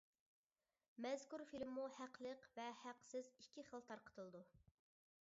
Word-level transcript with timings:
مەزكۇر 1.05 1.43
فىلىممۇ 1.51 1.85
ھەقلىق 1.99 2.49
ۋە 2.57 2.67
ھەقسىز 2.87 3.33
ئىككى 3.45 3.71
خىل 3.71 3.89
تارقىتىلىدۇ. 3.93 4.47